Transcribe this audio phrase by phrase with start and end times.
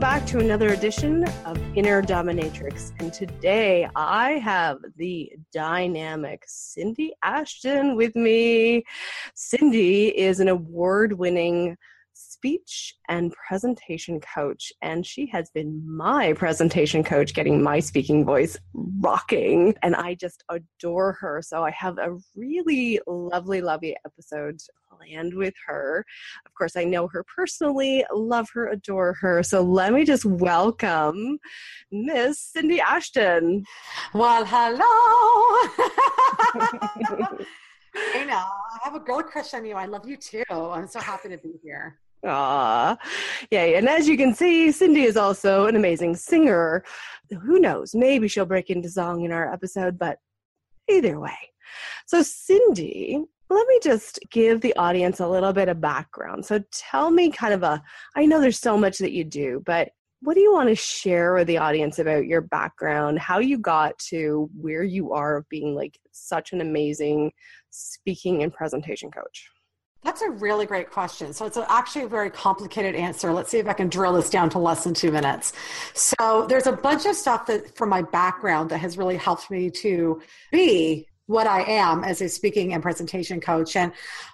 [0.00, 2.92] Welcome back to another edition of Inner Dominatrix.
[3.00, 8.84] And today I have the dynamic Cindy Ashton with me.
[9.34, 11.76] Cindy is an award winning
[12.14, 18.56] speech and presentation coach, and she has been my presentation coach, getting my speaking voice
[18.72, 19.74] rocking.
[19.82, 21.42] And I just adore her.
[21.42, 24.62] So I have a really lovely, lovely episode
[25.00, 26.04] planned with her.
[26.46, 29.42] Of course, I know her personally, love her, adore her.
[29.42, 31.38] So let me just welcome
[31.90, 33.64] Miss Cindy Ashton.
[34.14, 34.80] Well, hello.
[38.14, 38.36] I know.
[38.36, 39.74] I have a girl crush on you.
[39.74, 40.44] I love you too.
[40.50, 41.98] I'm so happy to be here.
[42.24, 42.98] Ah,
[43.50, 43.76] yay.
[43.76, 46.84] And as you can see, Cindy is also an amazing singer.
[47.30, 47.94] Who knows?
[47.94, 50.18] Maybe she'll break into song in our episode, but
[50.88, 51.36] either way.
[52.06, 56.46] So, Cindy, let me just give the audience a little bit of background.
[56.46, 57.82] So, tell me kind of a,
[58.16, 59.90] I know there's so much that you do, but
[60.22, 63.98] what do you want to share with the audience about your background, how you got
[64.10, 67.32] to where you are of being like such an amazing
[67.70, 69.48] speaking and presentation coach?
[70.02, 71.32] That's a really great question.
[71.32, 73.32] So it's actually a very complicated answer.
[73.32, 75.52] Let's see if I can drill this down to less than two minutes.
[75.92, 79.70] So there's a bunch of stuff that from my background that has really helped me
[79.70, 83.76] to be what I am as a speaking and presentation coach.
[83.76, 83.92] And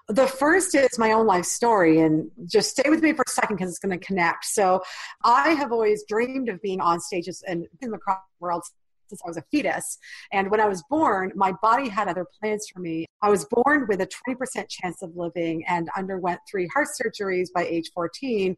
[0.08, 2.00] the first is my own life story.
[2.00, 4.46] And just stay with me for a second because it's going to connect.
[4.46, 4.82] So
[5.22, 7.98] I have always dreamed of being on stages and in the
[8.40, 8.62] world
[9.08, 9.98] since I was a fetus.
[10.32, 13.04] And when I was born, my body had other plans for me.
[13.20, 17.66] I was born with a 20% chance of living and underwent three heart surgeries by
[17.66, 18.56] age 14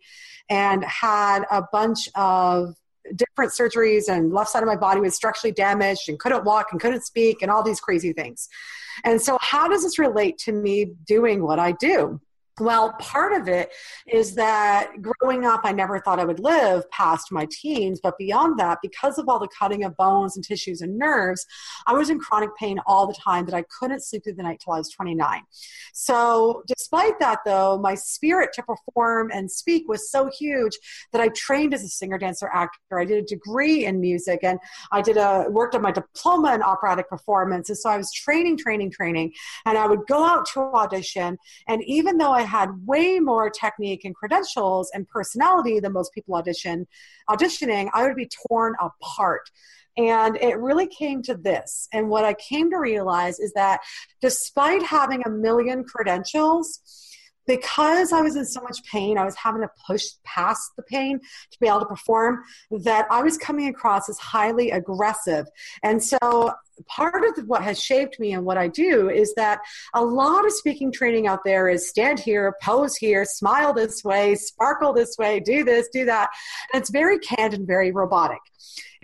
[0.49, 2.77] and had a bunch of
[3.15, 6.81] different surgeries and left side of my body was structurally damaged and couldn't walk and
[6.81, 8.49] couldn't speak and all these crazy things.
[9.05, 12.21] And so how does this relate to me doing what I do?
[12.61, 13.73] Well, part of it
[14.07, 18.01] is that growing up, I never thought I would live past my teens.
[18.03, 21.47] But beyond that, because of all the cutting of bones and tissues and nerves,
[21.87, 24.61] I was in chronic pain all the time that I couldn't sleep through the night
[24.63, 25.43] till I was 29.
[25.93, 30.79] So, despite that, though, my spirit to perform and speak was so huge
[31.13, 32.99] that I trained as a singer, dancer, actor.
[32.99, 34.59] I did a degree in music and
[34.91, 37.69] I did a worked on my diploma in operatic performance.
[37.69, 39.33] And so I was training, training, training.
[39.67, 41.39] And I would go out to audition.
[41.67, 46.35] And even though I had way more technique and credentials and personality than most people
[46.35, 46.87] audition
[47.29, 49.51] auditioning, I would be torn apart.
[49.97, 51.89] And it really came to this.
[51.93, 53.81] And what I came to realize is that
[54.21, 56.81] despite having a million credentials,
[57.49, 61.19] because I was in so much pain, I was having to push past the pain
[61.19, 65.47] to be able to perform, that I was coming across as highly aggressive.
[65.83, 66.53] And so
[66.87, 69.61] part of what has shaped me and what I do is that
[69.95, 74.35] a lot of speaking training out there is stand here, pose here, smile this way,
[74.35, 76.29] sparkle this way, do this, do that.
[76.73, 78.39] And it's very canned and very robotic.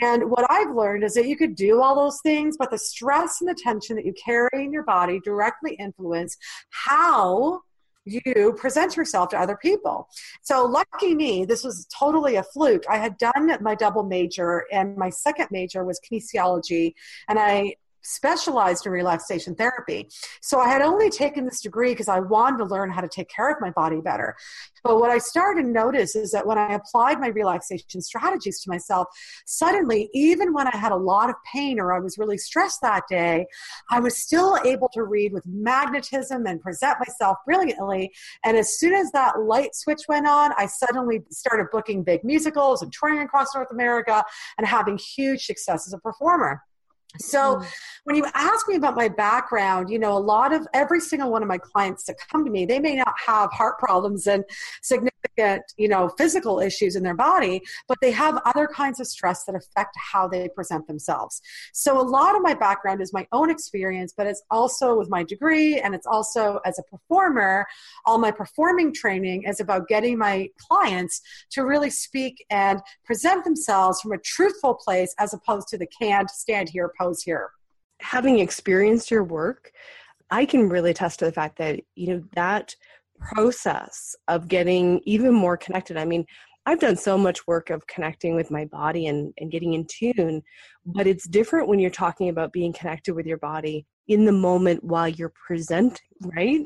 [0.03, 3.41] And what I've learned is that you could do all those things, but the stress
[3.41, 6.37] and the tension that you carry in your body directly influence
[6.71, 7.63] how
[8.05, 10.09] you present yourself to other people.
[10.43, 12.85] So, lucky me, this was totally a fluke.
[12.89, 16.95] I had done my double major, and my second major was kinesiology,
[17.29, 20.09] and I specialized in relaxation therapy.
[20.41, 23.29] So I had only taken this degree because I wanted to learn how to take
[23.29, 24.37] care of my body better.
[24.83, 28.71] But what I started to notice is that when I applied my relaxation strategies to
[28.71, 29.09] myself,
[29.47, 33.05] suddenly, even when I had a lot of pain or I was really stressed that
[33.09, 33.47] day,
[33.91, 38.13] I was still able to read with magnetism and present myself brilliantly.
[38.45, 42.83] And as soon as that light switch went on, I suddenly started booking big musicals
[42.83, 44.23] and touring across North America
[44.59, 46.63] and having huge success as a performer.
[47.19, 47.67] So mm.
[48.05, 51.43] when you ask me about my background, you know, a lot of every single one
[51.43, 54.45] of my clients that come to me, they may not have heart problems and
[54.83, 59.45] significant, you know, physical issues in their body, but they have other kinds of stress
[59.45, 61.41] that affect how they present themselves.
[61.73, 65.23] So a lot of my background is my own experience, but it's also with my
[65.23, 67.67] degree and it's also as a performer,
[68.05, 74.01] all my performing training is about getting my clients to really speak and present themselves
[74.01, 77.51] from a truthful place as opposed to the canned stand here pose here.
[78.01, 79.71] Having experienced your work,
[80.31, 82.75] I can really attest to the fact that, you know, that
[83.21, 85.97] process of getting even more connected.
[85.97, 86.27] I mean,
[86.67, 90.43] I've done so much work of connecting with my body and, and getting in tune,
[90.87, 94.83] but it's different when you're talking about being connected with your body in the moment
[94.83, 96.63] while you're presenting, right?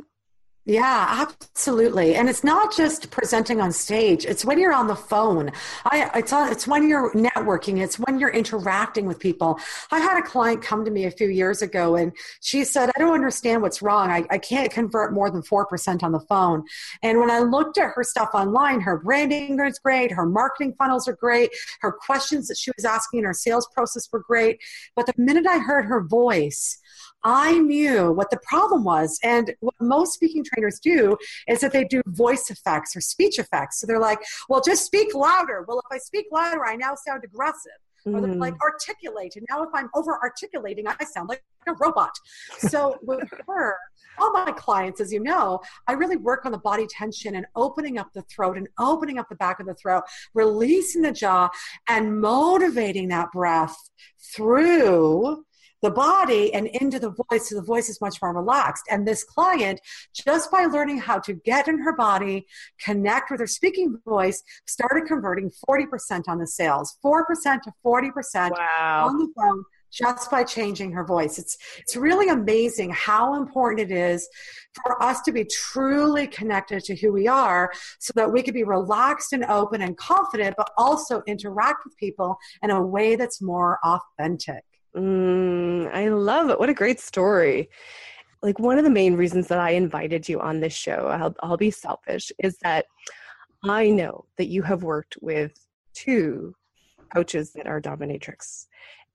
[0.69, 2.15] Yeah, absolutely.
[2.15, 4.27] And it's not just presenting on stage.
[4.27, 5.51] It's when you're on the phone.
[5.87, 7.81] I, it's, uh, it's when you're networking.
[7.83, 9.59] It's when you're interacting with people.
[9.91, 12.13] I had a client come to me a few years ago and
[12.43, 14.11] she said, I don't understand what's wrong.
[14.11, 16.65] I, I can't convert more than 4% on the phone.
[17.03, 20.13] And when I looked at her stuff online, her branding is great.
[20.13, 21.49] Her marketing funnels are great.
[21.81, 24.61] Her questions that she was asking in her sales process were great.
[24.95, 26.79] But the minute I heard her voice,
[27.25, 29.19] I knew what the problem was.
[29.23, 31.17] And what most speaking trainers do
[31.49, 33.81] is that they do voice effects or speech effects.
[33.81, 35.65] So they're like, well, just speak louder.
[35.67, 37.73] Well, if I speak louder, I now sound aggressive.
[38.07, 38.15] Mm.
[38.15, 38.61] Or they're like, mm.
[38.61, 39.35] articulate.
[39.37, 42.13] And now if I'm over articulating, I sound like a robot.
[42.59, 43.77] So with her,
[44.19, 47.99] all my clients, as you know, I really work on the body tension and opening
[47.99, 50.05] up the throat and opening up the back of the throat,
[50.35, 51.51] releasing the jaw
[51.89, 53.77] and motivating that breath
[54.35, 55.45] through
[55.83, 59.25] the body and into the voice so the voice is much more relaxed and this
[59.25, 59.81] client
[60.15, 62.47] just by learning how to get in her body
[62.81, 67.25] connect with her speaking voice started converting 40% on the sales 4%
[67.63, 69.07] to 40% wow.
[69.09, 71.39] on the phone just by changing her voice.
[71.39, 74.29] It's it's really amazing how important it is
[74.85, 78.65] for us to be truly connected to who we are so that we can be
[78.65, 83.79] relaxed and open and confident but also interact with people in a way that's more
[83.83, 84.65] authentic.
[84.97, 86.59] Mm, I love it.
[86.59, 87.69] What a great story.
[88.43, 91.57] Like one of the main reasons that I invited you on this show, I'll, I'll
[91.57, 92.87] be selfish, is that
[93.65, 96.55] I know that you have worked with two
[97.13, 98.67] coaches that are dominatrix.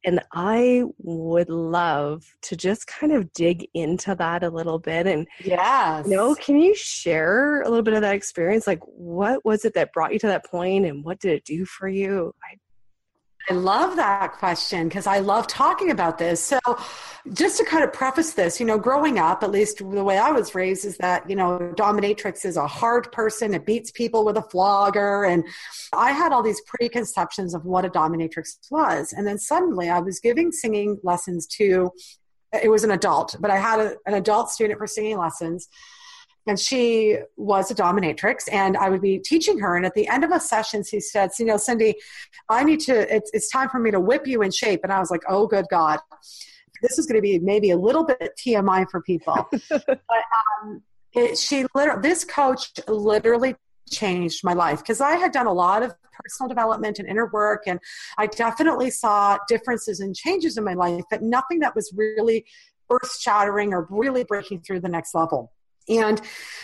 [0.06, 5.08] And I would love to just kind of dig into that a little bit.
[5.08, 8.68] And yeah, you know, can you share a little bit of that experience?
[8.68, 11.64] Like, what was it that brought you to that point, and what did it do
[11.64, 12.34] for you?
[12.44, 12.58] I
[13.50, 16.42] I love that question because I love talking about this.
[16.42, 16.60] So,
[17.34, 20.32] just to kind of preface this, you know, growing up, at least the way I
[20.32, 23.54] was raised, is that, you know, dominatrix is a hard person.
[23.54, 25.26] It beats people with a flogger.
[25.26, 25.44] And
[25.92, 29.14] I had all these preconceptions of what a dominatrix was.
[29.14, 31.92] And then suddenly I was giving singing lessons to,
[32.62, 35.68] it was an adult, but I had a, an adult student for singing lessons
[36.48, 39.76] and she was a dominatrix and i would be teaching her.
[39.76, 41.96] And at the end of a session she said you know cindy
[42.50, 44.82] i need to it's, it's time for me to whip you in shape.
[44.84, 46.00] And i was like oh good god.
[46.82, 49.50] This is going to be maybe a little bit tmi for people.
[49.70, 50.24] But
[50.62, 50.82] um,
[51.14, 53.56] it, she literally this coach literally
[53.90, 57.64] changed my life because i had done a lot of personal development and inner work
[57.68, 57.80] and
[58.18, 62.46] i definitely saw differences and changes in my life but nothing that was really
[62.90, 65.52] earth shattering or really breaking through the next level
[65.90, 66.22] and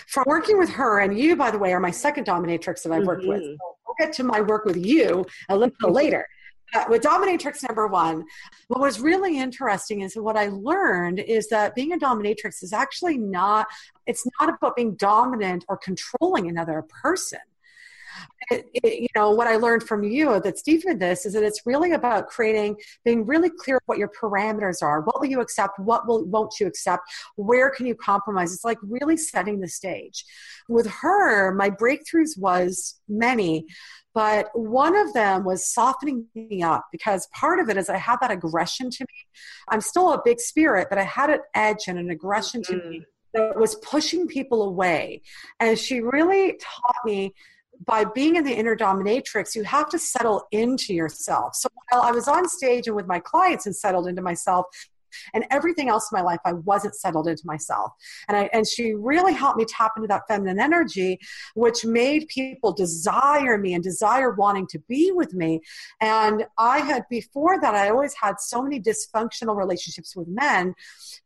[0.08, 3.06] from working with her, and you, by the way, are my second dominatrix that I've
[3.06, 3.32] worked mm-hmm.
[3.32, 3.44] with.
[3.44, 3.58] So
[3.88, 6.28] we'll get to my work with you a little later.
[6.74, 8.24] Uh, with dominatrix number one,
[8.68, 13.18] what was really interesting is what I learned is that being a dominatrix is actually
[13.18, 13.66] not,
[14.06, 17.40] it's not about being dominant or controlling another person
[18.52, 21.44] it, it, you know what i learned from you that's deep in this is that
[21.44, 22.76] it's really about creating
[23.06, 26.68] being really clear what your parameters are what will you accept what will won't you
[26.68, 27.04] accept
[27.36, 30.26] where can you compromise it's like really setting the stage
[30.68, 33.66] with her my breakthroughs was many
[34.14, 38.18] but one of them was softening me up because part of it is I had
[38.22, 39.28] that aggression to me.
[39.70, 42.80] I'm still a big spirit, but I had an edge and an aggression mm-hmm.
[42.80, 45.22] to me that was pushing people away.
[45.60, 47.34] And she really taught me
[47.86, 51.56] by being in the inner dominatrix, you have to settle into yourself.
[51.56, 54.66] So while I was on stage and with my clients and settled into myself,
[55.34, 57.92] and everything else in my life i wasn't settled into myself.
[58.28, 61.20] And i and she really helped me tap into that feminine energy
[61.56, 65.62] which made people desire me and desire wanting to be with me.
[66.02, 70.74] And i had before that i always had so many dysfunctional relationships with men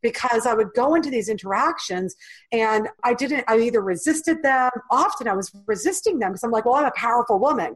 [0.02, 2.16] because i would go into these interactions
[2.52, 4.72] and i didn't i either resisted them.
[4.92, 7.76] Often i was resisting them because i'm like well i'm a powerful woman.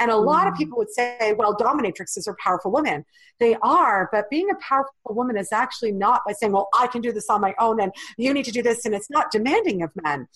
[0.00, 0.58] And a lot of mm.
[0.58, 3.04] people would say well dominatrixes are powerful women.
[3.38, 7.00] They are but being a powerful woman is actually not by saying, well, I can
[7.00, 8.84] do this on my own and you need to do this.
[8.84, 10.28] And it's not demanding of men,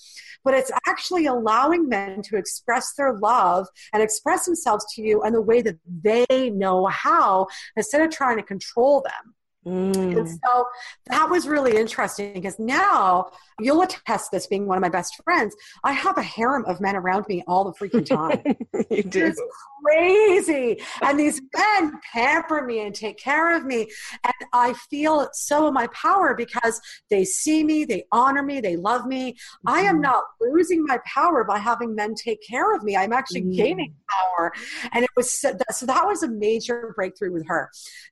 [0.44, 5.32] but it's actually allowing men to express their love and express themselves to you in
[5.32, 9.34] the way that they know how instead of trying to control them.
[9.66, 10.18] Mm.
[10.18, 10.66] And so
[11.06, 15.54] that was really interesting because now you'll attest this being one of my best friends.
[15.84, 18.42] I have a harem of men around me all the freaking time.
[18.90, 19.26] you do.
[19.26, 19.40] It's
[19.82, 20.80] crazy.
[21.02, 23.90] And these men pamper me and take care of me.
[24.24, 28.76] And I feel so in my power because they see me, they honor me, they
[28.76, 29.32] love me.
[29.32, 29.68] Mm-hmm.
[29.68, 30.02] I am mm-hmm.
[30.02, 32.96] not losing my power by having men take care of me.
[32.96, 33.56] I'm actually mm-hmm.
[33.56, 34.52] gaining power.
[34.92, 37.70] And it was so, so that was a major breakthrough with her.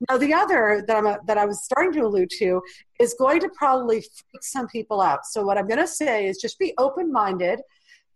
[0.09, 2.61] Now, the other that, I'm a, that I was starting to allude to
[2.99, 5.27] is going to probably freak some people out.
[5.27, 7.61] So, what I'm going to say is just be open minded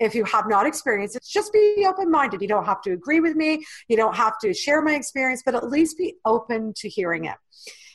[0.00, 2.42] if you have not experienced it, just be open minded.
[2.42, 5.54] You don't have to agree with me, you don't have to share my experience, but
[5.54, 7.36] at least be open to hearing it.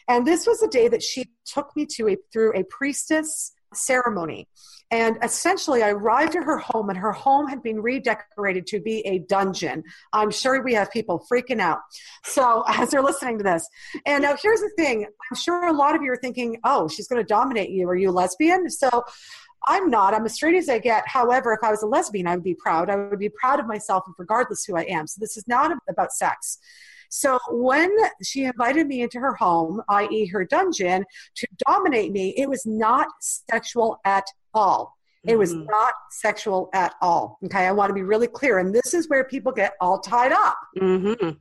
[0.08, 4.48] And this was the day that she took me to a, through a priestess ceremony.
[4.92, 9.06] And essentially, I arrived at her home, and her home had been redecorated to be
[9.06, 9.84] a dungeon.
[10.14, 11.80] I'm sure we have people freaking out.
[12.24, 13.68] So, as they're listening to this,
[14.06, 17.08] and now here's the thing I'm sure a lot of you are thinking, oh, she's
[17.08, 17.88] going to dominate you.
[17.88, 18.70] Are you lesbian?
[18.70, 19.04] So,
[19.68, 20.14] I'm not.
[20.14, 21.08] I'm as straight as I get.
[21.08, 22.90] However, if I was a lesbian, I would be proud.
[22.90, 25.08] I would be proud of myself, regardless who I am.
[25.08, 26.60] So this is not about sex.
[27.10, 27.90] So when
[28.24, 33.08] she invited me into her home, i.e., her dungeon, to dominate me, it was not
[33.20, 34.96] sexual at all.
[35.28, 35.66] It was mm-hmm.
[35.66, 37.40] not sexual at all.
[37.46, 38.60] Okay, I want to be really clear.
[38.60, 40.58] And this is where people get all tied up.
[40.78, 41.32] Mm-hmm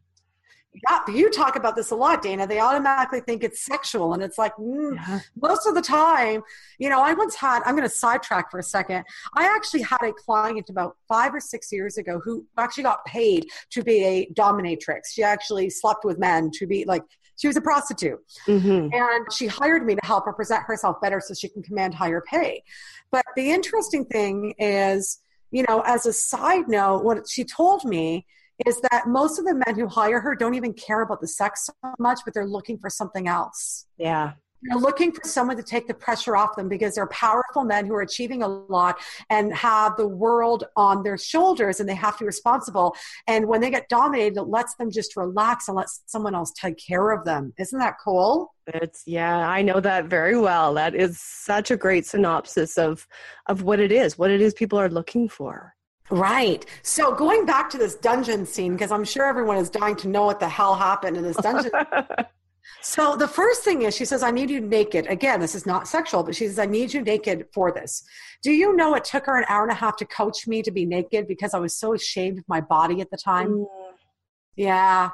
[1.08, 2.46] you talk about this a lot, Dana.
[2.46, 5.20] They automatically think it's sexual, and it's like mm, yeah.
[5.40, 6.42] most of the time.
[6.78, 7.62] You know, I once had.
[7.64, 9.04] I'm going to sidetrack for a second.
[9.34, 13.46] I actually had a client about five or six years ago who actually got paid
[13.70, 15.00] to be a dominatrix.
[15.12, 17.02] She actually slept with men to be like
[17.36, 18.92] she was a prostitute, mm-hmm.
[18.92, 22.20] and she hired me to help her present herself better so she can command higher
[22.20, 22.62] pay.
[23.10, 25.20] But the interesting thing is,
[25.50, 28.26] you know, as a side note, what she told me
[28.66, 31.66] is that most of the men who hire her don't even care about the sex
[31.66, 33.86] so much, but they're looking for something else.
[33.96, 34.32] Yeah.
[34.62, 37.94] They're looking for someone to take the pressure off them because they're powerful men who
[37.94, 38.98] are achieving a lot
[39.30, 42.96] and have the world on their shoulders and they have to be responsible.
[43.28, 46.76] And when they get dominated, it lets them just relax and let someone else take
[46.76, 47.52] care of them.
[47.56, 48.52] Isn't that cool?
[48.66, 50.74] It's yeah, I know that very well.
[50.74, 53.06] That is such a great synopsis of
[53.46, 55.74] of what it is, what it is people are looking for.
[56.10, 56.64] Right.
[56.82, 60.24] So going back to this dungeon scene, because I'm sure everyone is dying to know
[60.24, 61.70] what the hell happened in this dungeon.
[62.82, 65.06] so the first thing is she says, I need you naked.
[65.06, 68.04] Again, this is not sexual, but she says, I need you naked for this.
[68.42, 70.70] Do you know it took her an hour and a half to coach me to
[70.70, 73.50] be naked because I was so ashamed of my body at the time?
[73.50, 73.66] Mm.
[74.56, 75.10] Yeah.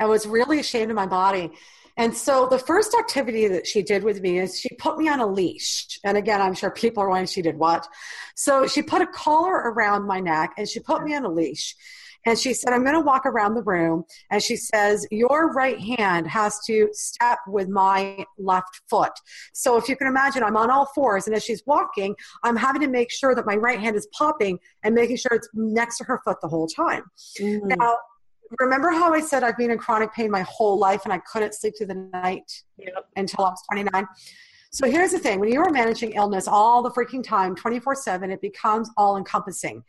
[0.00, 1.52] I was really ashamed of my body.
[1.96, 5.20] And so the first activity that she did with me is she put me on
[5.20, 6.00] a leash.
[6.02, 7.86] And again, I'm sure people are wondering she did what.
[8.34, 11.76] So she put a collar around my neck and she put me on a leash.
[12.26, 14.04] And she said, I'm going to walk around the room.
[14.30, 19.12] And she says, Your right hand has to step with my left foot.
[19.54, 21.26] So if you can imagine, I'm on all fours.
[21.26, 24.58] And as she's walking, I'm having to make sure that my right hand is popping
[24.82, 27.04] and making sure it's next to her foot the whole time.
[27.40, 27.76] Mm.
[27.76, 27.96] Now,
[28.58, 31.54] remember how I said I've been in chronic pain my whole life and I couldn't
[31.54, 33.06] sleep through the night yep.
[33.16, 34.06] until I was 29?
[34.72, 38.30] So here's the thing when you are managing illness all the freaking time, 24 7,
[38.30, 39.82] it becomes all encompassing.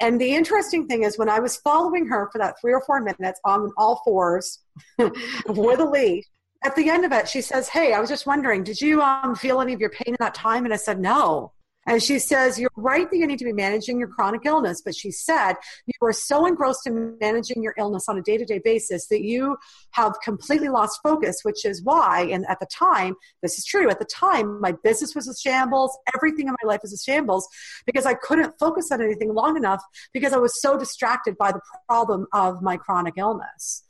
[0.00, 3.00] And the interesting thing is, when I was following her for that three or four
[3.00, 4.60] minutes on all fours
[4.98, 5.12] with
[5.80, 6.24] a leash,
[6.64, 9.34] at the end of it, she says, Hey, I was just wondering, did you um,
[9.34, 10.64] feel any of your pain in that time?
[10.64, 11.52] And I said, No.
[11.86, 14.94] And she says, You're right that you need to be managing your chronic illness, but
[14.94, 15.54] she said,
[15.86, 19.22] You are so engrossed in managing your illness on a day to day basis that
[19.22, 19.56] you
[19.92, 23.98] have completely lost focus, which is why, and at the time, this is true, at
[23.98, 27.48] the time, my business was a shambles, everything in my life was a shambles
[27.84, 31.60] because I couldn't focus on anything long enough because I was so distracted by the
[31.88, 33.84] problem of my chronic illness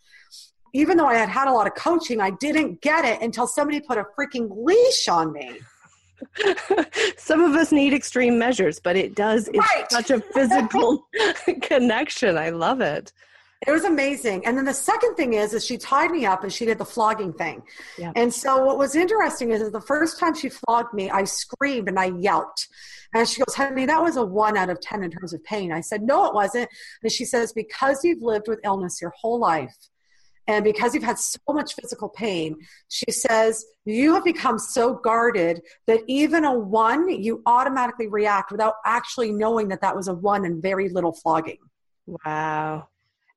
[0.74, 3.80] even though I had had a lot of coaching, I didn't get it until somebody
[3.80, 5.60] put a freaking leash on me.
[7.16, 9.90] Some of us need extreme measures, but it does, it's right.
[9.90, 11.06] such a physical
[11.62, 12.36] connection.
[12.36, 13.12] I love it.
[13.66, 14.44] It was amazing.
[14.44, 16.84] And then the second thing is, is she tied me up and she did the
[16.84, 17.62] flogging thing.
[18.16, 21.88] And so what was interesting is, is the first time she flogged me, I screamed
[21.88, 22.68] and I yelped.
[23.14, 25.70] And she goes, honey, that was a one out of 10 in terms of pain.
[25.70, 26.68] I said, no, it wasn't.
[27.02, 29.76] And she says, because you've lived with illness your whole life,
[30.46, 32.56] and because you've had so much physical pain,
[32.88, 38.74] she says, you have become so guarded that even a one, you automatically react without
[38.84, 41.58] actually knowing that that was a one and very little flogging.
[42.06, 42.88] Wow.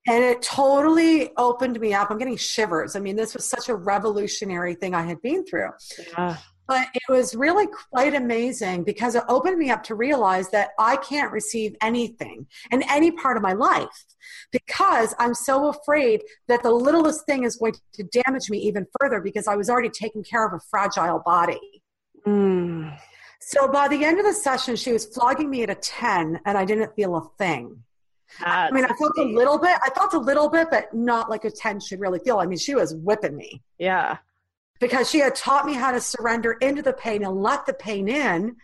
[0.08, 2.12] And it totally opened me up.
[2.12, 2.96] I'm getting shivers.
[2.96, 5.70] I mean, this was such a revolutionary thing I had been through.
[6.12, 6.38] Yeah.
[6.68, 10.98] But it was really quite amazing because it opened me up to realize that I
[10.98, 14.06] can't receive anything in any part of my life
[14.52, 19.22] because I'm so afraid that the littlest thing is going to damage me even further
[19.22, 21.84] because I was already taking care of a fragile body.
[22.26, 22.98] Mm.
[23.42, 26.58] So by the end of the session, she was flogging me at a 10 and
[26.58, 27.84] I didn't feel a thing.
[28.40, 29.78] That's I mean, I felt a little bit.
[29.84, 32.40] I felt a little bit, but not like a ten should really feel.
[32.40, 33.62] I mean, she was whipping me.
[33.78, 34.18] Yeah.
[34.80, 38.10] Because she had taught me how to surrender into the pain and let the pain
[38.10, 38.58] in,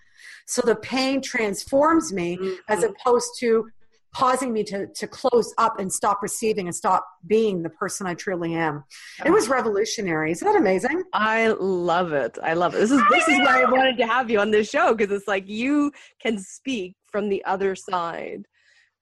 [0.46, 2.53] so the pain transforms me, mm-hmm.
[2.68, 3.70] as opposed to
[4.13, 8.13] causing me to to close up and stop receiving and stop being the person I
[8.13, 8.84] truly am.
[9.25, 10.32] It was revolutionary.
[10.32, 11.03] Isn't that amazing?
[11.13, 12.38] I love it.
[12.44, 12.80] I love it.
[12.80, 15.27] This is this is why I wanted to have you on this show because it's
[15.27, 15.91] like you
[16.22, 18.48] can speak from the other side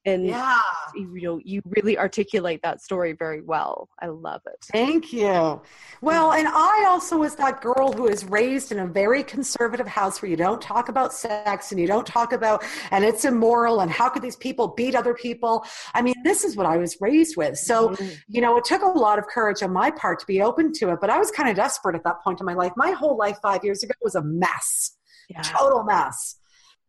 [0.06, 0.60] and yeah.
[0.96, 3.90] you know you really articulate that story very well.
[4.02, 4.66] I love it.
[4.72, 5.62] Thank you.
[6.02, 10.22] Well and i also was that girl who is raised in a very conservative house
[10.22, 13.92] where you don't talk about sex and you don't talk about and it's immoral and
[13.92, 15.66] how could these people beat other people?
[15.94, 17.58] I mean this is what i was raised with.
[17.58, 18.10] So mm-hmm.
[18.28, 20.92] you know it took a lot of courage on my part to be open to
[20.92, 22.72] it but i was kind of desperate at that point in my life.
[22.78, 24.96] My whole life five years ago was a mess.
[25.30, 25.44] Yeah.
[25.44, 26.39] total mess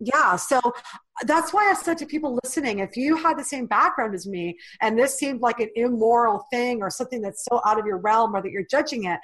[0.01, 0.61] yeah so
[1.27, 4.57] that's why i said to people listening if you had the same background as me
[4.81, 8.35] and this seemed like an immoral thing or something that's so out of your realm
[8.35, 9.21] or that you're judging it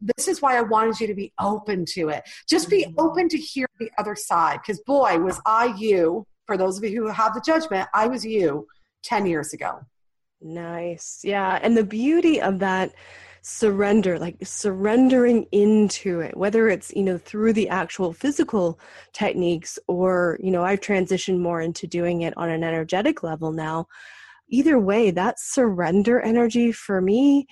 [0.00, 2.22] this is why i wanted you to be open to it.
[2.48, 2.98] Just be mm-hmm.
[2.98, 7.02] open to hear the other side because boy was i you for those of you
[7.02, 8.66] who have the judgment i was you
[9.02, 9.80] 10 years ago.
[10.40, 11.20] Nice.
[11.22, 12.92] Yeah and the beauty of that
[13.42, 18.78] surrender like surrendering into it whether it's you know through the actual physical
[19.14, 23.86] techniques or you know i've transitioned more into doing it on an energetic level now.
[24.48, 27.46] Either way that surrender energy for me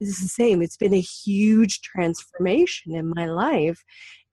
[0.00, 0.62] is the same.
[0.62, 3.84] It's been a huge transformation in my life.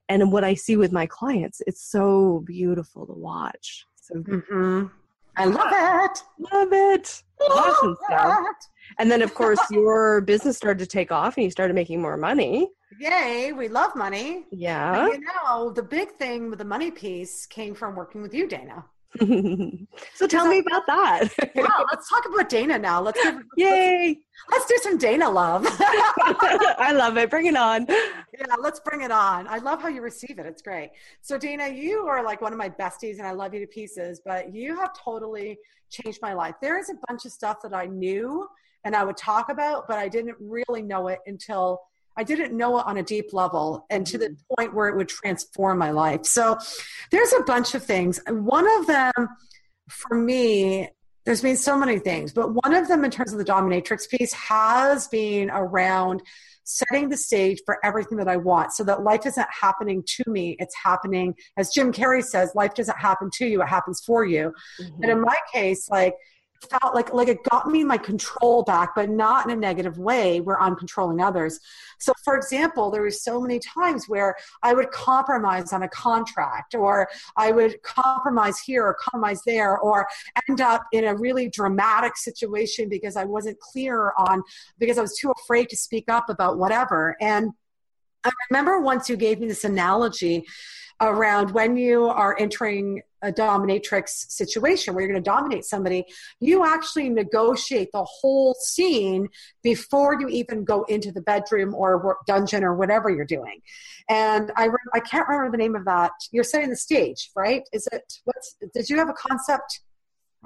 [0.07, 3.85] And what i see with my clients it's so beautiful to watch.
[3.95, 4.87] So mm-hmm.
[5.37, 8.45] I love it love it awesome stuff
[8.99, 12.17] and then, of course, your business started to take off and you started making more
[12.17, 12.69] money.
[12.99, 14.45] Yay, we love money.
[14.51, 15.07] Yeah.
[15.07, 18.47] But you know, the big thing with the money piece came from working with you,
[18.47, 18.85] Dana.
[19.19, 21.27] So tell me about that.
[21.55, 23.01] yeah, let's talk about Dana now.
[23.01, 24.19] Let's give, Yay.
[24.49, 25.65] Let's, let's do some Dana love.
[25.69, 27.29] I love it.
[27.29, 27.85] Bring it on.
[27.89, 29.47] Yeah, let's bring it on.
[29.47, 30.45] I love how you receive it.
[30.45, 30.91] It's great.
[31.21, 34.21] So Dana, you are like one of my besties and I love you to pieces,
[34.25, 35.57] but you have totally
[35.89, 36.55] changed my life.
[36.61, 38.47] There is a bunch of stuff that I knew
[38.85, 41.81] and I would talk about, but I didn't really know it until
[42.17, 44.55] I didn't know it on a deep level and to the mm-hmm.
[44.55, 46.25] point where it would transform my life.
[46.25, 46.57] So
[47.09, 48.19] there's a bunch of things.
[48.27, 49.29] One of them
[49.89, 50.89] for me,
[51.25, 54.33] there's been so many things, but one of them in terms of the dominatrix piece
[54.33, 56.23] has been around
[56.63, 60.55] setting the stage for everything that I want so that life isn't happening to me.
[60.59, 64.53] It's happening, as Jim Carrey says, life doesn't happen to you, it happens for you.
[64.81, 65.03] Mm-hmm.
[65.03, 66.15] And in my case, like
[66.69, 70.39] felt like like it got me my control back but not in a negative way
[70.41, 71.59] where i'm controlling others.
[71.99, 76.75] So for example there was so many times where i would compromise on a contract
[76.75, 80.07] or i would compromise here or compromise there or
[80.49, 84.43] end up in a really dramatic situation because i wasn't clear on
[84.77, 87.15] because i was too afraid to speak up about whatever.
[87.21, 87.51] And
[88.23, 90.45] i remember once you gave me this analogy
[91.01, 96.05] around when you are entering a dominatrix situation where you're going to dominate somebody,
[96.39, 99.27] you actually negotiate the whole scene
[99.63, 103.61] before you even go into the bedroom or dungeon or whatever you're doing.
[104.09, 106.11] And I, I can't remember the name of that.
[106.31, 107.63] You're setting the stage, right?
[107.71, 108.55] Is it what's?
[108.73, 109.81] Did you have a concept?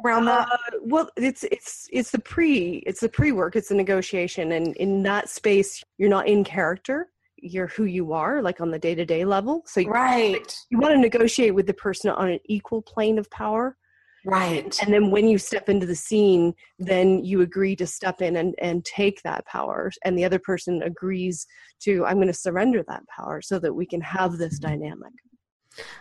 [0.03, 0.47] around that?
[0.51, 3.55] Uh, well, it's it's it's the pre it's the pre work.
[3.55, 8.41] It's the negotiation, and in that space, you're not in character you're who you are
[8.41, 10.57] like on the day-to-day level so you, right.
[10.69, 13.77] you want to negotiate with the person on an equal plane of power.
[14.27, 14.75] Right.
[14.81, 18.55] And then when you step into the scene then you agree to step in and,
[18.59, 21.45] and take that power and the other person agrees
[21.81, 25.13] to i'm going to surrender that power so that we can have this dynamic.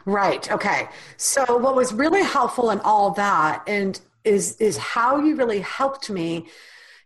[0.06, 0.88] Right okay.
[1.16, 6.08] So what was really helpful in all that and is is how you really helped
[6.10, 6.46] me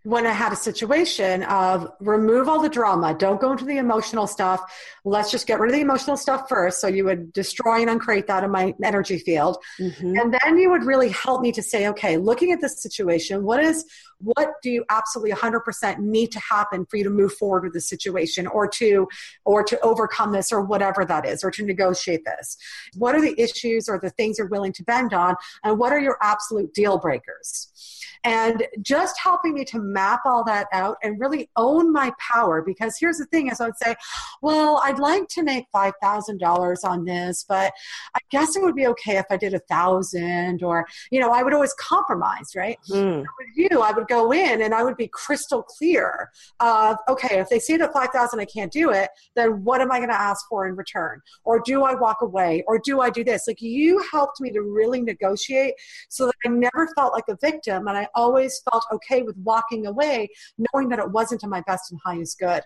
[0.05, 4.27] when I had a situation of remove all the drama, don't go into the emotional
[4.27, 4.61] stuff.
[5.05, 6.81] Let's just get rid of the emotional stuff first.
[6.81, 9.59] So you would destroy and uncreate that in my energy field.
[9.81, 10.19] Mm-hmm.
[10.19, 13.63] And then you would really help me to say, okay, looking at this situation, what
[13.63, 13.85] is
[14.21, 17.81] what do you absolutely 100% need to happen for you to move forward with the
[17.81, 19.07] situation or to
[19.45, 22.57] or to overcome this or whatever that is or to negotiate this?
[22.97, 26.01] What are the issues or the things you're willing to bend on and what are
[26.01, 27.73] your absolute deal breakers?
[28.25, 32.97] And just helping me to map all that out and really own my power because
[32.99, 33.95] here's the thing is i would say
[34.43, 37.73] well i'd like to make $5000 on this but
[38.15, 41.43] i guess it would be okay if i did a thousand or you know i
[41.43, 42.79] would always compromise right?
[42.91, 43.21] Mm.
[43.21, 47.49] with you i would go in and I would be crystal clear of, okay, if
[47.49, 50.47] they say that 5,000 I can't do it, then what am I going to ask
[50.49, 51.21] for in return?
[51.45, 52.65] Or do I walk away?
[52.67, 53.47] Or do I do this?
[53.47, 55.75] Like you helped me to really negotiate
[56.09, 59.87] so that I never felt like a victim and I always felt okay with walking
[59.87, 60.29] away
[60.73, 62.63] knowing that it wasn't to my best and highest good.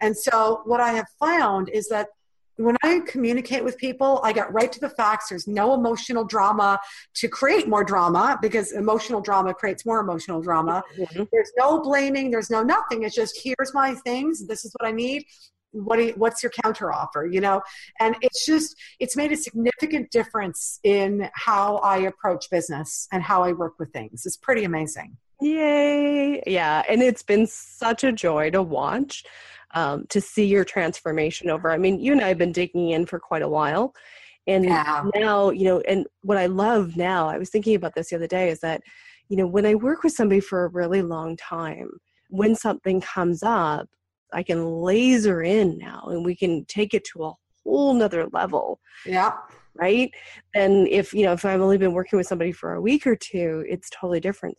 [0.00, 2.08] And so what I have found is that
[2.56, 5.28] when I communicate with people, I get right to the facts.
[5.28, 6.80] There's no emotional drama
[7.14, 10.82] to create more drama because emotional drama creates more emotional drama.
[10.98, 11.24] Mm-hmm.
[11.32, 12.30] There's no blaming.
[12.30, 13.02] There's no nothing.
[13.02, 14.46] It's just here's my things.
[14.46, 15.24] This is what I need.
[15.72, 17.26] What you, what's your counter offer?
[17.26, 17.60] You know,
[18.00, 23.42] and it's just it's made a significant difference in how I approach business and how
[23.42, 24.24] I work with things.
[24.24, 25.18] It's pretty amazing.
[25.42, 26.42] Yay!
[26.46, 29.22] Yeah, and it's been such a joy to watch
[29.74, 31.70] um, to see your transformation over.
[31.70, 33.94] I mean, you and I have been digging in for quite a while.
[34.46, 35.04] And yeah.
[35.14, 38.28] now, you know, and what I love now, I was thinking about this the other
[38.28, 38.80] day, is that,
[39.28, 41.90] you know, when I work with somebody for a really long time,
[42.30, 43.88] when something comes up,
[44.32, 47.32] I can laser in now and we can take it to a
[47.64, 48.80] whole nother level.
[49.04, 49.32] Yeah.
[49.74, 50.10] Right.
[50.54, 53.14] And if, you know, if I've only been working with somebody for a week or
[53.16, 54.56] two, it's totally different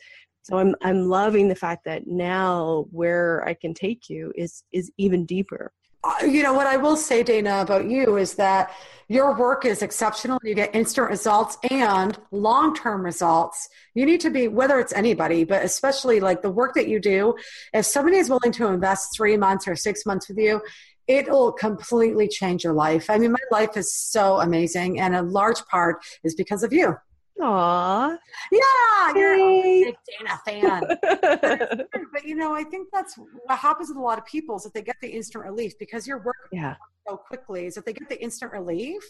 [0.47, 4.91] so i'm i'm loving the fact that now where i can take you is is
[4.97, 5.71] even deeper.
[6.03, 8.71] Uh, you know what i will say dana about you is that
[9.09, 10.37] your work is exceptional.
[10.43, 13.69] You get instant results and long-term results.
[13.93, 17.35] You need to be whether it's anybody but especially like the work that you do
[17.73, 20.61] if somebody is willing to invest three months or six months with you
[21.07, 23.09] it'll completely change your life.
[23.09, 26.97] I mean my life is so amazing and a large part is because of you
[27.41, 28.17] Aw.
[28.51, 30.97] Yeah, you're a big Dana fan.
[31.41, 34.63] but, but, you know, I think that's what happens with a lot of people is
[34.63, 36.75] that they get the instant relief because you're working yeah.
[37.07, 39.03] so quickly, is that they get the instant relief.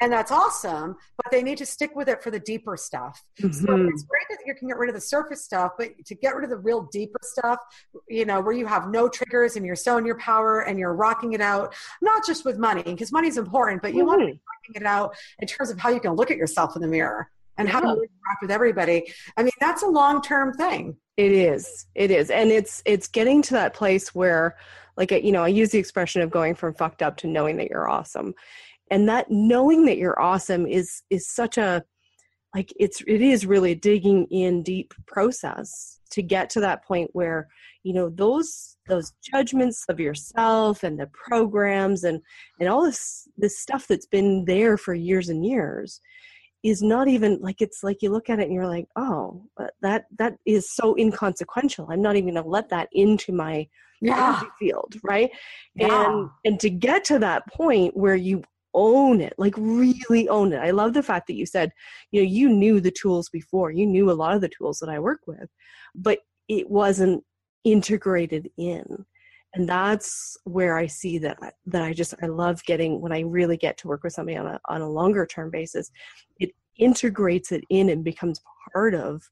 [0.00, 3.22] And that's awesome, but they need to stick with it for the deeper stuff.
[3.40, 3.52] Mm-hmm.
[3.52, 6.36] So it's great that you can get rid of the surface stuff, but to get
[6.36, 7.58] rid of the real deeper stuff,
[8.08, 10.94] you know, where you have no triggers and you're so in your power and you're
[10.94, 14.06] rocking it out, not just with money, because money's important, but you mm-hmm.
[14.06, 16.76] want to be rocking it out in terms of how you can look at yourself
[16.76, 19.12] in the mirror and how to interact with everybody.
[19.36, 20.96] I mean, that's a long term thing.
[21.16, 21.86] It is.
[21.96, 22.30] It is.
[22.30, 24.56] And it's it's getting to that place where
[24.96, 27.70] like you know, I use the expression of going from fucked up to knowing that
[27.70, 28.34] you're awesome.
[28.90, 31.84] And that knowing that you're awesome is is such a
[32.54, 37.48] like it's it is really digging in deep process to get to that point where
[37.82, 42.20] you know those those judgments of yourself and the programs and
[42.58, 46.00] and all this this stuff that's been there for years and years
[46.64, 49.44] is not even like it's like you look at it and you're like oh
[49.80, 53.66] that that is so inconsequential i'm not even going to let that into my
[54.00, 54.42] yeah.
[54.58, 55.30] field right
[55.74, 56.10] yeah.
[56.10, 58.42] and and to get to that point where you
[58.78, 60.58] own it like really own it.
[60.58, 61.72] I love the fact that you said
[62.12, 63.72] you know you knew the tools before.
[63.72, 65.50] You knew a lot of the tools that i work with
[65.94, 67.24] but it wasn't
[67.64, 69.04] integrated in.
[69.54, 73.56] And that's where i see that that i just i love getting when i really
[73.56, 75.90] get to work with somebody on a on a longer term basis
[76.38, 79.22] it integrates it in and becomes part of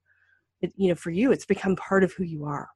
[0.63, 2.67] it you know for you it's become part of who you are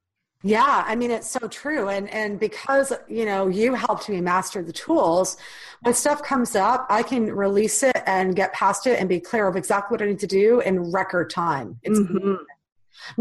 [0.42, 4.62] yeah, I mean it's so true, and and because you know you helped me master
[4.62, 5.36] the tools,
[5.82, 9.46] when stuff comes up, I can release it and get past it and be clear
[9.48, 11.78] of exactly what I need to do in record time.
[11.82, 12.36] It's mm-hmm.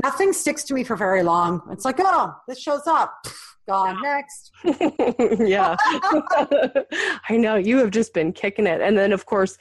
[0.01, 1.62] nothing sticks to me for very long.
[1.71, 3.13] It's like, oh, this shows up
[3.67, 4.51] gone next.
[5.39, 5.75] yeah.
[7.29, 8.82] I know you have just been kicking it.
[8.82, 9.58] And then, of course,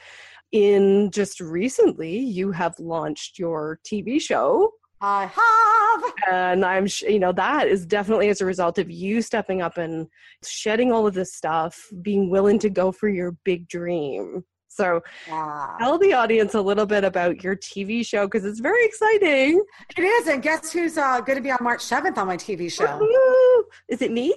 [0.53, 4.73] in just recently, you have launched your TV show.
[5.01, 6.13] I have.
[6.31, 10.09] And I'm, you know, that is definitely as a result of you stepping up and
[10.45, 14.45] shedding all of this stuff, being willing to go for your big dream.
[14.69, 15.75] So yeah.
[15.79, 19.63] tell the audience a little bit about your TV show because it's very exciting.
[19.97, 20.29] It is.
[20.29, 22.99] And guess who's uh, going to be on March 7th on my TV show?
[22.99, 23.65] Woo-hoo!
[23.89, 24.35] Is it me?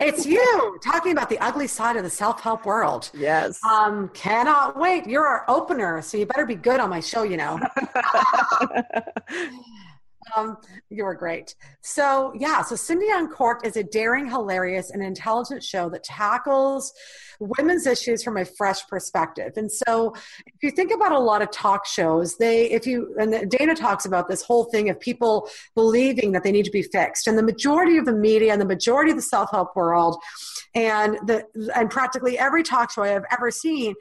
[0.00, 3.10] It's you talking about the ugly side of the self-help world.
[3.12, 3.58] Yes.
[3.64, 5.06] Um, cannot wait.
[5.06, 7.58] You're our opener, so you better be good on my show, you know.
[10.36, 10.56] Um,
[10.88, 11.54] you were great.
[11.80, 16.92] So, yeah, so Cindy Uncorked is a daring, hilarious, and intelligent show that tackles
[17.40, 19.52] women's issues from a fresh perspective.
[19.56, 20.14] And so,
[20.46, 24.04] if you think about a lot of talk shows, they, if you, and Dana talks
[24.04, 27.26] about this whole thing of people believing that they need to be fixed.
[27.26, 30.16] And the majority of the media and the majority of the self help world,
[30.74, 33.94] and the, and practically every talk show I have ever seen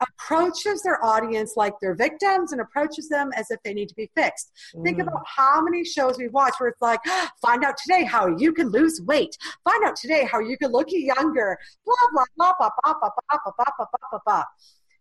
[0.00, 4.10] approaches their audience like they're victims and approaches them as if they need to be
[4.14, 4.52] fixed.
[4.74, 4.84] Mm.
[4.84, 7.00] Think about how many shows we watch where it's like,
[7.42, 9.36] find out today how you can lose weight.
[9.64, 11.58] Find out today how you can look younger.
[11.84, 14.44] Blah blah blah blah blah blah blah blah blah blah blah blah.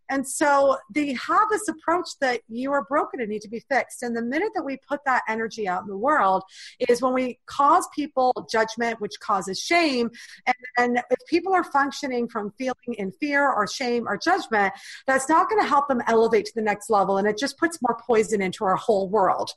[0.10, 4.04] And so they have this approach that you are broken and need to be fixed.
[4.04, 6.44] And the minute that we put that energy out in the world
[6.88, 10.12] is when we cause people judgment, which causes shame.
[10.46, 14.74] And, and if people are functioning from feeling in fear or shame or judgment,
[15.08, 17.18] that's not going to help them elevate to the next level.
[17.18, 19.52] And it just puts more poison into our whole world.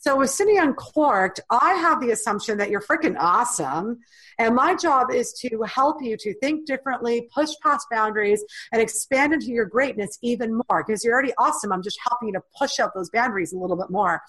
[0.00, 3.98] So with Cindy Uncorked, I have the assumption that you're freaking awesome.
[4.38, 9.32] And my job is to help you to think differently, push past boundaries, and expand
[9.32, 10.84] into your greatness even more.
[10.86, 11.72] Because you're already awesome.
[11.72, 14.22] I'm just helping you to push out those boundaries a little bit more.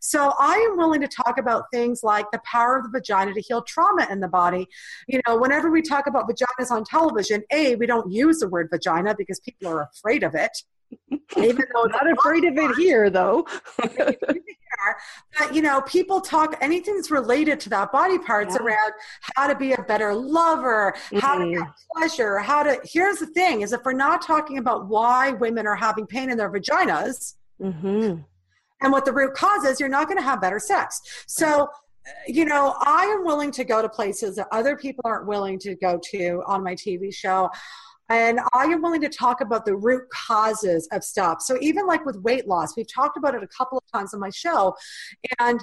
[0.00, 3.40] So I am willing to talk about things like the power of the vagina to
[3.40, 4.68] heal trauma in the body.
[5.08, 8.68] You know, whenever we talk about vaginas on television, A, we don't use the word
[8.70, 10.56] vagina because people are afraid of it.
[11.36, 13.46] Even though not afraid of it here, though.
[15.38, 18.64] but you know, people talk anything that's related to that body parts yeah.
[18.64, 18.92] around
[19.34, 21.18] how to be a better lover, mm-hmm.
[21.18, 21.98] how to get mm-hmm.
[21.98, 22.78] pleasure, how to.
[22.84, 26.38] Here's the thing: is if we're not talking about why women are having pain in
[26.38, 27.34] their vaginas.
[27.60, 28.20] Mm-hmm.
[28.80, 31.00] And what the root cause is, you're not going to have better sex.
[31.26, 31.68] So,
[32.26, 35.74] you know, I am willing to go to places that other people aren't willing to
[35.76, 37.50] go to on my TV show.
[38.10, 41.40] And I am willing to talk about the root causes of stuff.
[41.40, 44.20] So even like with weight loss, we've talked about it a couple of times on
[44.20, 44.74] my show.
[45.38, 45.60] And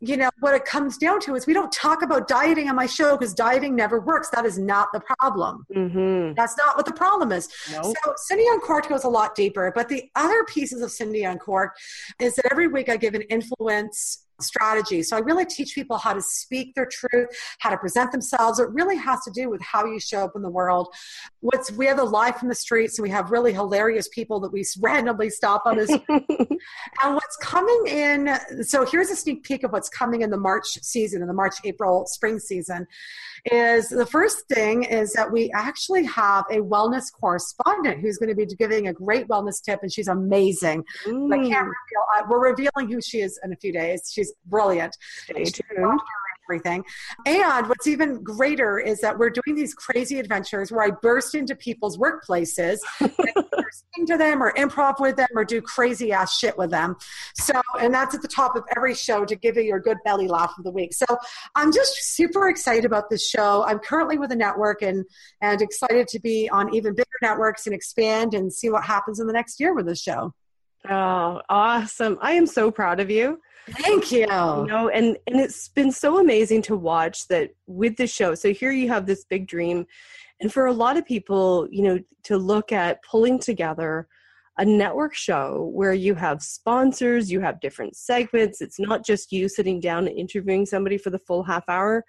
[0.00, 2.86] you know what it comes down to is we don't talk about dieting on my
[2.86, 6.34] show because dieting never works that is not the problem mm-hmm.
[6.34, 7.94] that's not what the problem is nope.
[8.04, 11.80] so cindy uncorked goes a lot deeper but the other pieces of cindy uncorked
[12.20, 15.02] is that every week i give an influence strategy.
[15.02, 18.58] So I really teach people how to speak their truth, how to present themselves.
[18.58, 20.88] It really has to do with how you show up in the world.
[21.40, 24.52] What's we have a life from the streets, and we have really hilarious people that
[24.52, 25.90] we randomly stop on this.
[26.08, 28.36] and what's coming in?
[28.62, 31.54] So here's a sneak peek of what's coming in the March season, in the March
[31.64, 32.86] April spring season
[33.46, 38.34] is the first thing is that we actually have a wellness correspondent who's going to
[38.34, 40.82] be giving a great wellness tip, and she's amazing.
[41.06, 41.32] Mm.
[41.32, 42.04] I can't reveal.
[42.16, 44.10] Uh, we're revealing who she is in a few days.
[44.12, 44.96] She's brilliant.
[45.24, 46.00] Stay tuned
[46.48, 46.84] everything.
[47.26, 51.54] And what's even greater is that we're doing these crazy adventures where I burst into
[51.54, 52.78] people's workplaces
[53.94, 56.96] sing to them or improv with them or do crazy ass shit with them.
[57.34, 60.28] So, and that's at the top of every show to give you your good belly
[60.28, 60.94] laugh of the week.
[60.94, 61.06] So
[61.54, 63.64] I'm just super excited about this show.
[63.64, 65.04] I'm currently with a network and,
[65.40, 69.26] and excited to be on even bigger networks and expand and see what happens in
[69.26, 70.34] the next year with this show.
[70.88, 72.18] Oh, awesome.
[72.20, 73.40] I am so proud of you.
[73.70, 74.20] Thank you.
[74.20, 78.34] You know, and and it's been so amazing to watch that with the show.
[78.34, 79.86] So here you have this big dream,
[80.40, 84.06] and for a lot of people, you know, to look at pulling together
[84.58, 88.60] a network show where you have sponsors, you have different segments.
[88.60, 92.04] It's not just you sitting down and interviewing somebody for the full half hour.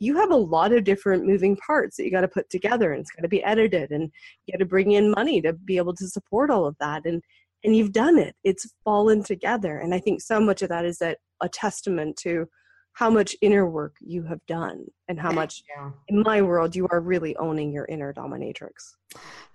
[0.00, 3.00] You have a lot of different moving parts that you got to put together, and
[3.00, 4.12] it's got to be edited, and
[4.46, 7.04] you got to bring in money to be able to support all of that.
[7.04, 7.20] And
[7.64, 8.34] and you've done it.
[8.44, 9.78] It's fallen together.
[9.78, 12.46] And i think so much of that is that a testament to
[12.92, 15.62] how much inner work you have done and how much
[16.08, 18.72] in my world you are really owning your inner dominatrix.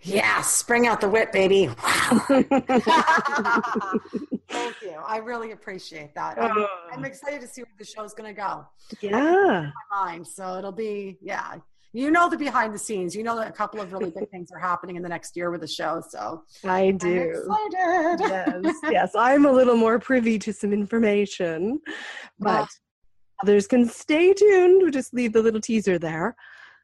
[0.02, 1.66] Yes bring out the whip baby.
[4.50, 4.96] Thank you.
[5.06, 6.42] I really appreciate that.
[6.42, 8.66] I'm, uh, I'm excited to see where the show's going to go.
[9.02, 9.72] Yeah.
[9.92, 11.56] My mind so it'll be yeah
[11.94, 13.16] you know the behind the scenes.
[13.16, 15.52] You know that a couple of really big things are happening in the next year
[15.52, 16.02] with the show.
[16.10, 17.46] So I do.
[18.20, 19.12] yes, yes.
[19.16, 21.80] I'm a little more privy to some information,
[22.40, 22.68] but ah.
[23.44, 24.82] others can stay tuned.
[24.82, 26.36] We'll just leave the little teaser there.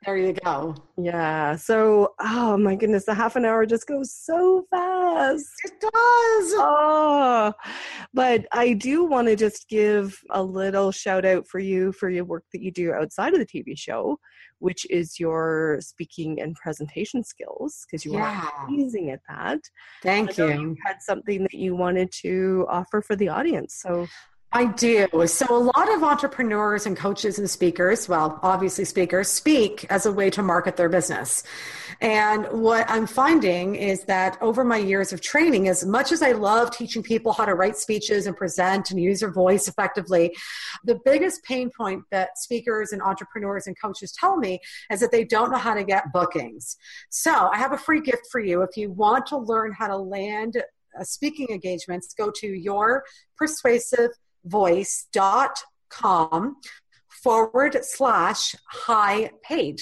[0.06, 0.76] There you go.
[0.98, 1.58] Yeah.
[1.58, 5.48] So, oh my goodness, the half an hour just goes so fast.
[5.66, 5.92] It does.
[5.92, 7.54] Oh,
[8.14, 12.24] but I do want to just give a little shout out for you for your
[12.24, 14.18] work that you do outside of the TV show
[14.60, 18.46] which is your speaking and presentation skills because you yeah.
[18.46, 19.60] are amazing at that.
[20.04, 20.48] Thank you.
[20.48, 23.80] You had something that you wanted to offer for the audience.
[23.82, 24.08] So
[24.52, 25.08] I do.
[25.28, 30.12] So, a lot of entrepreneurs and coaches and speakers, well, obviously speakers, speak as a
[30.12, 31.44] way to market their business.
[32.02, 36.32] And what I'm finding is that over my years of training, as much as I
[36.32, 40.36] love teaching people how to write speeches and present and use their voice effectively,
[40.84, 44.60] the biggest pain point that speakers and entrepreneurs and coaches tell me
[44.92, 46.76] is that they don't know how to get bookings.
[47.12, 48.64] So, I have a free gift for you.
[48.64, 50.58] If you want to learn how to land
[51.00, 53.04] uh, speaking engagements, go to your
[53.38, 54.10] persuasive
[54.46, 54.96] voice.com
[57.08, 59.82] forward slash high paid.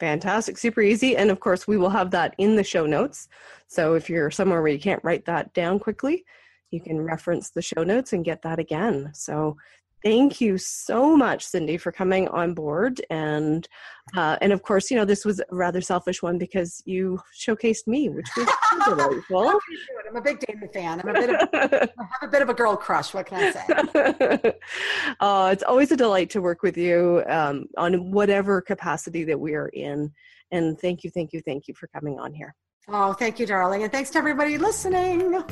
[0.00, 1.16] Fantastic, super easy.
[1.16, 3.28] And of course, we will have that in the show notes.
[3.66, 6.24] So if you're somewhere where you can't write that down quickly,
[6.70, 9.10] you can reference the show notes and get that again.
[9.14, 9.56] So
[10.02, 13.00] thank you so much, Cindy, for coming on board.
[13.10, 13.68] And
[14.16, 17.86] uh, and of course, you know, this was a rather selfish one because you showcased
[17.86, 18.48] me, which was
[18.86, 19.60] delightful.
[20.08, 21.00] I'm a big Dana fan.
[21.00, 21.88] I'm a bit of, I
[22.20, 23.12] have a bit of a girl crush.
[23.12, 24.52] What can I say?
[25.20, 29.54] uh, it's always a delight to work with you um, on whatever capacity that we
[29.54, 30.10] are in.
[30.50, 32.54] And thank you, thank you, thank you for coming on here.
[32.88, 33.82] Oh, thank you, darling.
[33.82, 35.44] And thanks to everybody listening.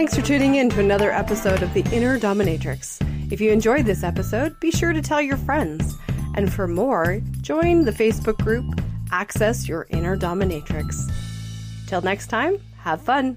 [0.00, 3.30] Thanks for tuning in to another episode of The Inner Dominatrix.
[3.30, 5.94] If you enjoyed this episode, be sure to tell your friends.
[6.34, 8.64] And for more, join the Facebook group
[9.12, 11.12] Access Your Inner Dominatrix.
[11.86, 13.36] Till next time, have fun.